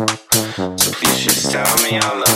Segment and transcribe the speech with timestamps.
[0.00, 0.06] So
[1.02, 2.29] bitches tell me I love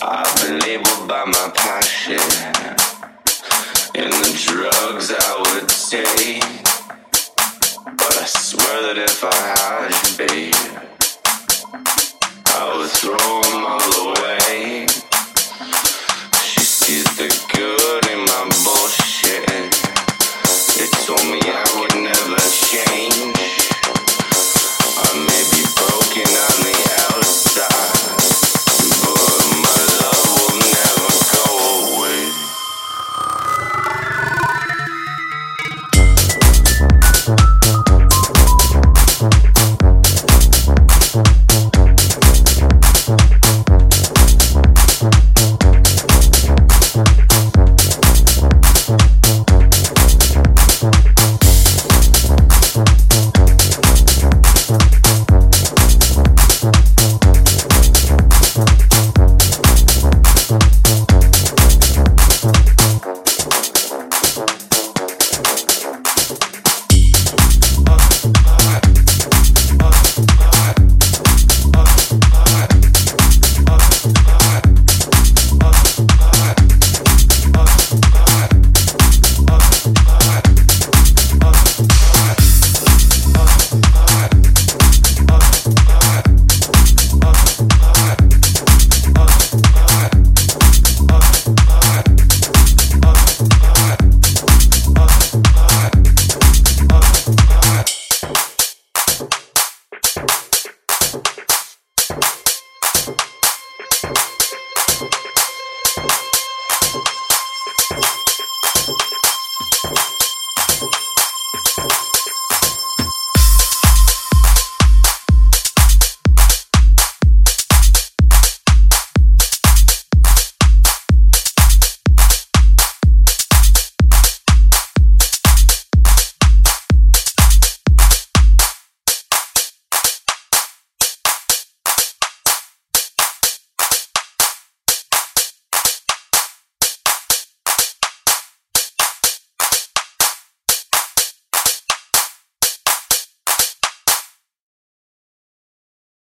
[0.00, 2.20] I've been labeled by my passion
[3.96, 6.42] and the drugs I would take.
[7.84, 10.67] But I swear that if I had it, babe.